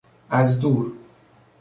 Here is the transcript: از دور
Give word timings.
از 0.31 0.59
دور 0.59 0.93